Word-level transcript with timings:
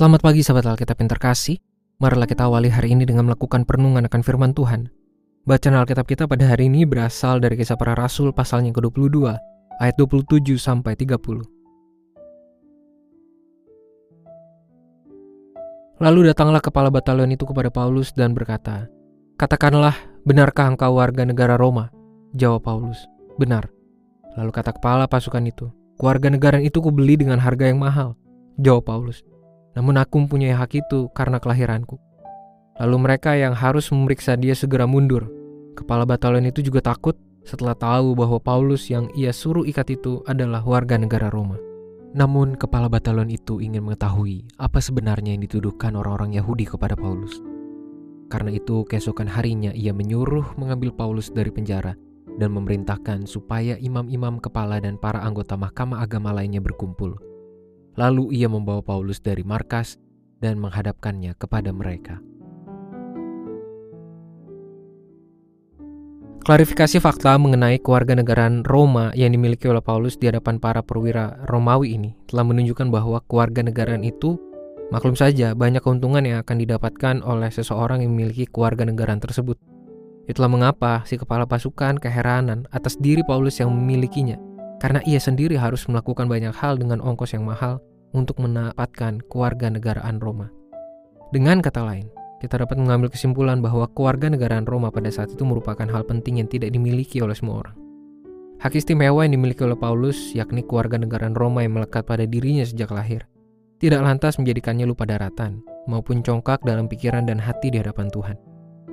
Selamat 0.00 0.24
pagi 0.24 0.40
sahabat 0.40 0.64
Alkitab 0.64 0.96
yang 0.96 1.12
terkasih. 1.12 1.60
Marilah 2.00 2.24
kita 2.24 2.48
awali 2.48 2.72
hari 2.72 2.96
ini 2.96 3.04
dengan 3.04 3.28
melakukan 3.28 3.68
perenungan 3.68 4.08
akan 4.08 4.24
firman 4.24 4.56
Tuhan. 4.56 4.88
Bacaan 5.44 5.76
Alkitab 5.76 6.08
kita 6.08 6.24
pada 6.24 6.40
hari 6.48 6.72
ini 6.72 6.88
berasal 6.88 7.36
dari 7.36 7.60
kisah 7.60 7.76
para 7.76 7.92
rasul 7.92 8.32
pasalnya 8.32 8.72
ke-22, 8.72 9.28
ayat 9.76 9.94
27 10.00 10.56
sampai 10.56 10.96
30. 10.96 11.44
Lalu 16.00 16.32
datanglah 16.32 16.64
kepala 16.64 16.88
batalion 16.88 17.36
itu 17.36 17.44
kepada 17.44 17.68
Paulus 17.68 18.08
dan 18.16 18.32
berkata, 18.32 18.88
Katakanlah, 19.36 20.00
benarkah 20.24 20.64
engkau 20.64 20.96
warga 20.96 21.28
negara 21.28 21.60
Roma? 21.60 21.92
Jawab 22.32 22.64
Paulus, 22.64 23.04
benar. 23.36 23.68
Lalu 24.40 24.48
kata 24.48 24.72
kepala 24.72 25.04
pasukan 25.04 25.44
itu, 25.44 25.68
keluarga 26.00 26.32
negara 26.32 26.56
itu 26.56 26.80
kubeli 26.80 27.20
dengan 27.20 27.36
harga 27.36 27.68
yang 27.68 27.76
mahal. 27.76 28.16
Jawab 28.56 28.88
Paulus, 28.88 29.20
namun 29.74 29.98
aku 30.00 30.26
mempunyai 30.26 30.54
hak 30.54 30.72
itu 30.82 31.08
karena 31.14 31.38
kelahiranku. 31.38 32.00
Lalu 32.80 32.96
mereka 32.96 33.36
yang 33.36 33.52
harus 33.52 33.92
memeriksa 33.92 34.34
dia 34.40 34.56
segera 34.56 34.88
mundur. 34.88 35.28
Kepala 35.76 36.08
batalion 36.08 36.48
itu 36.48 36.64
juga 36.64 36.80
takut 36.80 37.14
setelah 37.44 37.76
tahu 37.76 38.16
bahwa 38.16 38.40
Paulus 38.40 38.88
yang 38.88 39.08
ia 39.12 39.32
suruh 39.32 39.64
ikat 39.68 40.00
itu 40.00 40.24
adalah 40.24 40.64
warga 40.64 40.96
negara 40.96 41.28
Roma. 41.28 41.60
Namun 42.10 42.58
kepala 42.58 42.90
batalion 42.90 43.30
itu 43.30 43.62
ingin 43.62 43.86
mengetahui 43.86 44.48
apa 44.58 44.82
sebenarnya 44.82 45.36
yang 45.36 45.42
dituduhkan 45.46 45.94
orang-orang 45.94 46.34
Yahudi 46.34 46.66
kepada 46.66 46.98
Paulus. 46.98 47.38
Karena 48.30 48.54
itu 48.54 48.82
keesokan 48.86 49.30
harinya 49.30 49.70
ia 49.74 49.94
menyuruh 49.94 50.58
mengambil 50.58 50.90
Paulus 50.94 51.30
dari 51.30 51.54
penjara 51.54 51.94
dan 52.38 52.50
memerintahkan 52.54 53.26
supaya 53.26 53.76
imam-imam 53.78 54.40
kepala 54.40 54.80
dan 54.80 54.96
para 54.96 55.20
anggota 55.22 55.54
mahkamah 55.54 56.02
agama 56.02 56.32
lainnya 56.34 56.62
berkumpul. 56.62 57.29
Lalu 58.00 58.32
ia 58.40 58.48
membawa 58.48 58.80
Paulus 58.80 59.20
dari 59.20 59.44
markas 59.44 60.00
dan 60.40 60.56
menghadapkannya 60.56 61.36
kepada 61.36 61.68
mereka. 61.68 62.16
Klarifikasi 66.40 66.96
fakta 67.04 67.36
mengenai 67.36 67.76
kewarganegaraan 67.84 68.64
Roma 68.64 69.12
yang 69.12 69.36
dimiliki 69.36 69.68
oleh 69.68 69.84
Paulus 69.84 70.16
di 70.16 70.32
hadapan 70.32 70.56
para 70.56 70.80
perwira 70.80 71.36
Romawi 71.44 71.92
ini 71.92 72.16
telah 72.24 72.48
menunjukkan 72.48 72.88
bahwa 72.88 73.20
kewarganegaraan 73.28 74.00
itu 74.00 74.40
maklum 74.88 75.12
saja 75.12 75.52
banyak 75.52 75.84
keuntungan 75.84 76.24
yang 76.24 76.40
akan 76.40 76.56
didapatkan 76.64 77.20
oleh 77.20 77.52
seseorang 77.52 78.00
yang 78.00 78.16
memiliki 78.16 78.48
kewarganegaraan 78.48 79.20
tersebut. 79.20 79.60
Itulah 80.24 80.48
mengapa 80.48 81.04
si 81.04 81.20
kepala 81.20 81.44
pasukan 81.44 82.00
keheranan 82.00 82.64
atas 82.72 82.96
diri 82.96 83.20
Paulus 83.20 83.60
yang 83.60 83.68
memilikinya, 83.76 84.40
karena 84.80 85.04
ia 85.04 85.20
sendiri 85.20 85.60
harus 85.60 85.84
melakukan 85.86 86.26
banyak 86.26 86.56
hal 86.56 86.80
dengan 86.80 87.04
ongkos 87.04 87.36
yang 87.36 87.44
mahal 87.44 87.78
untuk 88.16 88.40
mendapatkan 88.40 89.20
kewarganegaraan 89.28 90.18
Roma. 90.18 90.48
Dengan 91.30 91.62
kata 91.62 91.84
lain, 91.84 92.10
kita 92.40 92.56
dapat 92.58 92.80
mengambil 92.80 93.12
kesimpulan 93.12 93.60
bahwa 93.60 93.86
keluarga 93.92 94.32
negaraan 94.32 94.64
Roma 94.64 94.88
pada 94.88 95.12
saat 95.12 95.30
itu 95.30 95.44
merupakan 95.44 95.84
hal 95.84 96.02
penting 96.08 96.40
yang 96.40 96.48
tidak 96.48 96.72
dimiliki 96.72 97.20
oleh 97.20 97.36
semua 97.36 97.62
orang. 97.62 97.76
Hak 98.60 98.76
istimewa 98.76 99.24
yang 99.24 99.36
dimiliki 99.36 99.60
oleh 99.62 99.76
Paulus, 99.76 100.16
yakni 100.32 100.64
keluarga 100.64 100.96
negaraan 100.96 101.36
Roma 101.36 101.62
yang 101.64 101.76
melekat 101.76 102.08
pada 102.08 102.24
dirinya 102.24 102.64
sejak 102.64 102.92
lahir, 102.92 103.28
tidak 103.80 104.00
lantas 104.04 104.36
menjadikannya 104.36 104.84
lupa 104.88 105.08
daratan, 105.08 105.64
maupun 105.88 106.20
congkak 106.20 106.60
dalam 106.64 106.88
pikiran 106.88 107.24
dan 107.24 107.40
hati 107.40 107.72
di 107.72 107.80
hadapan 107.80 108.12
Tuhan. 108.12 108.36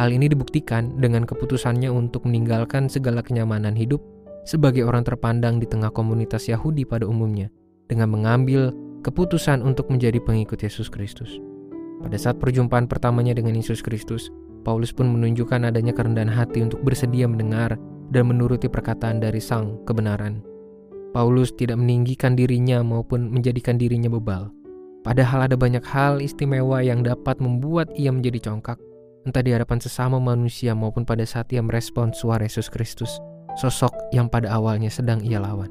Hal 0.00 0.16
ini 0.16 0.32
dibuktikan 0.32 0.96
dengan 0.96 1.28
keputusannya 1.28 1.92
untuk 1.92 2.24
meninggalkan 2.24 2.88
segala 2.88 3.20
kenyamanan 3.20 3.76
hidup 3.76 4.00
sebagai 4.44 4.86
orang 4.86 5.04
terpandang 5.04 5.60
di 5.60 5.66
tengah 5.68 5.92
komunitas 5.92 6.48
Yahudi 6.48 6.84
pada 6.88 7.04
umumnya, 7.06 7.52
dengan 7.90 8.12
mengambil 8.12 8.72
keputusan 9.02 9.64
untuk 9.64 9.88
menjadi 9.88 10.20
pengikut 10.20 10.60
Yesus 10.60 10.88
Kristus. 10.92 11.40
Pada 12.00 12.16
saat 12.16 12.40
perjumpaan 12.40 12.88
pertamanya 12.88 13.36
dengan 13.36 13.56
Yesus 13.56 13.84
Kristus, 13.84 14.32
Paulus 14.64 14.92
pun 14.92 15.08
menunjukkan 15.08 15.68
adanya 15.68 15.92
kerendahan 15.92 16.32
hati 16.32 16.64
untuk 16.64 16.80
bersedia 16.84 17.28
mendengar 17.28 17.76
dan 18.12 18.24
menuruti 18.28 18.68
perkataan 18.68 19.20
dari 19.20 19.40
Sang 19.40 19.80
kebenaran. 19.88 20.44
Paulus 21.10 21.50
tidak 21.50 21.80
meninggikan 21.80 22.38
dirinya 22.38 22.84
maupun 22.84 23.32
menjadikan 23.32 23.74
dirinya 23.80 24.08
bebal. 24.12 24.52
Padahal 25.00 25.48
ada 25.48 25.56
banyak 25.56 25.82
hal 25.82 26.20
istimewa 26.20 26.84
yang 26.84 27.00
dapat 27.00 27.40
membuat 27.40 27.88
ia 27.96 28.12
menjadi 28.12 28.52
congkak, 28.52 28.76
entah 29.24 29.40
di 29.40 29.50
hadapan 29.56 29.80
sesama 29.80 30.20
manusia 30.20 30.76
maupun 30.76 31.08
pada 31.08 31.24
saat 31.24 31.48
ia 31.56 31.64
merespon 31.64 32.12
suara 32.12 32.44
Yesus 32.44 32.68
Kristus, 32.68 33.16
sosok 33.60 33.92
yang 34.16 34.32
pada 34.32 34.48
awalnya 34.48 34.88
sedang 34.88 35.20
ia 35.20 35.36
lawan. 35.36 35.68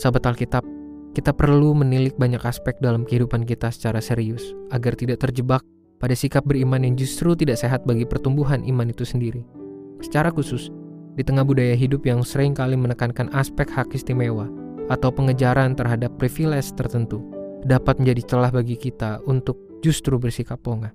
Sahabat 0.00 0.24
Alkitab, 0.24 0.64
kita 1.12 1.36
perlu 1.36 1.76
menilik 1.76 2.16
banyak 2.16 2.40
aspek 2.40 2.80
dalam 2.80 3.04
kehidupan 3.04 3.44
kita 3.44 3.68
secara 3.68 4.00
serius 4.00 4.56
agar 4.72 4.96
tidak 4.96 5.20
terjebak 5.20 5.60
pada 6.00 6.14
sikap 6.16 6.46
beriman 6.48 6.80
yang 6.80 6.94
justru 6.96 7.36
tidak 7.36 7.60
sehat 7.60 7.84
bagi 7.84 8.08
pertumbuhan 8.08 8.64
iman 8.64 8.88
itu 8.88 9.04
sendiri. 9.04 9.44
Secara 10.00 10.30
khusus, 10.32 10.70
di 11.18 11.26
tengah 11.26 11.42
budaya 11.42 11.74
hidup 11.74 12.06
yang 12.06 12.22
sering 12.22 12.54
kali 12.54 12.78
menekankan 12.78 13.28
aspek 13.34 13.66
hak 13.66 13.90
istimewa 13.90 14.46
atau 14.88 15.10
pengejaran 15.10 15.74
terhadap 15.74 16.14
privilege 16.16 16.70
tertentu, 16.78 17.18
dapat 17.66 17.98
menjadi 17.98 18.22
celah 18.24 18.54
bagi 18.54 18.78
kita 18.78 19.18
untuk 19.26 19.58
justru 19.82 20.16
bersikap 20.22 20.62
ponga. 20.62 20.94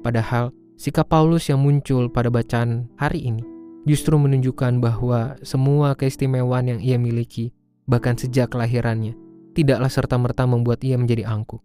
Padahal, 0.00 0.48
sikap 0.80 1.12
Paulus 1.12 1.52
yang 1.52 1.60
muncul 1.60 2.08
pada 2.08 2.32
bacaan 2.32 2.88
hari 2.96 3.28
ini 3.28 3.51
justru 3.88 4.14
menunjukkan 4.14 4.78
bahwa 4.78 5.36
semua 5.42 5.94
keistimewaan 5.98 6.76
yang 6.76 6.80
ia 6.82 6.96
miliki, 6.98 7.50
bahkan 7.90 8.14
sejak 8.14 8.54
kelahirannya, 8.54 9.18
tidaklah 9.52 9.90
serta-merta 9.90 10.46
membuat 10.46 10.82
ia 10.86 10.94
menjadi 10.94 11.26
angkuh. 11.26 11.58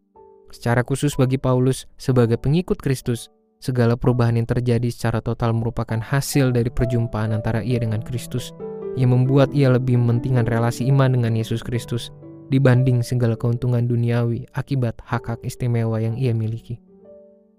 Secara 0.49 0.81
khusus 0.81 1.13
bagi 1.19 1.35
Paulus 1.37 1.85
sebagai 1.99 2.39
pengikut 2.39 2.79
Kristus, 2.79 3.27
segala 3.59 3.97
perubahan 3.97 4.37
yang 4.37 4.47
terjadi 4.47 4.87
secara 4.89 5.19
total 5.19 5.53
merupakan 5.53 5.97
hasil 5.97 6.53
dari 6.53 6.69
perjumpaan 6.69 7.33
antara 7.33 7.65
ia 7.65 7.81
dengan 7.81 8.01
Kristus 8.05 8.53
yang 8.97 9.13
membuat 9.13 9.53
ia 9.53 9.69
lebih 9.69 9.97
mementingkan 10.01 10.45
relasi 10.49 10.89
iman 10.89 11.13
dengan 11.13 11.37
Yesus 11.37 11.61
Kristus 11.61 12.09
dibanding 12.49 13.03
segala 13.03 13.35
keuntungan 13.35 13.85
duniawi 13.85 14.47
akibat 14.55 14.97
hak-hak 15.05 15.37
istimewa 15.43 15.99
yang 16.01 16.15
ia 16.17 16.33
miliki. 16.33 16.79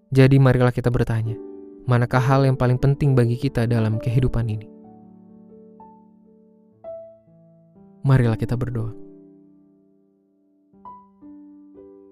Jadi 0.09 0.41
marilah 0.41 0.73
kita 0.73 0.89
bertanya, 0.89 1.37
manakah 1.85 2.19
hal 2.19 2.49
yang 2.49 2.57
paling 2.57 2.81
penting 2.81 3.13
bagi 3.13 3.37
kita 3.37 3.69
dalam 3.69 4.01
kehidupan 4.01 4.49
ini? 4.49 4.67
Marilah 8.03 8.41
kita 8.41 8.57
berdoa. 8.57 8.97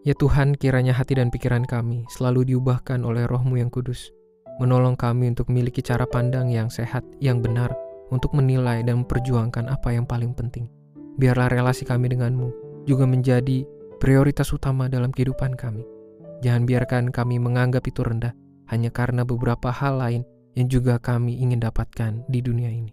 Ya 0.07 0.15
Tuhan, 0.15 0.55
kiranya 0.55 0.95
hati 0.95 1.19
dan 1.19 1.35
pikiran 1.35 1.67
kami 1.67 2.07
selalu 2.15 2.55
diubahkan 2.55 3.03
oleh 3.03 3.27
rohmu 3.27 3.59
yang 3.59 3.73
kudus, 3.73 4.15
menolong 4.63 4.95
kami 4.95 5.35
untuk 5.35 5.51
memiliki 5.51 5.83
cara 5.83 6.07
pandang 6.07 6.47
yang 6.47 6.71
sehat, 6.71 7.03
yang 7.19 7.43
benar, 7.43 7.75
untuk 8.15 8.31
menilai 8.39 8.87
dan 8.87 9.03
memperjuangkan 9.03 9.67
apa 9.67 9.91
yang 9.91 10.07
paling 10.07 10.31
penting. 10.31 10.71
Biarlah 11.19 11.51
relasi 11.51 11.83
kami 11.83 12.07
denganmu 12.07 12.55
juga 12.87 13.03
menjadi 13.03 13.67
prioritas 13.99 14.53
utama 14.55 14.87
dalam 14.87 15.11
kehidupan 15.11 15.59
kami. 15.59 15.83
Jangan 16.45 16.63
biarkan 16.69 17.05
kami 17.11 17.43
menganggap 17.43 17.83
itu 17.91 18.07
rendah 18.07 18.31
hanya 18.73 18.91
karena 18.91 19.23
beberapa 19.23 19.71
hal 19.71 20.03
lain 20.03 20.23
yang 20.57 20.67
juga 20.67 20.99
kami 20.99 21.39
ingin 21.39 21.61
dapatkan 21.63 22.25
di 22.27 22.41
dunia 22.41 22.73
ini. 22.73 22.91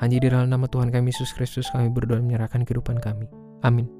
Hanya 0.00 0.16
di 0.16 0.32
dalam 0.32 0.48
nama 0.48 0.64
Tuhan 0.64 0.88
kami 0.88 1.12
Yesus 1.12 1.36
Kristus 1.36 1.68
kami 1.68 1.92
berdoa 1.92 2.24
menyerahkan 2.24 2.64
kehidupan 2.64 3.02
kami. 3.04 3.28
Amin. 3.60 3.99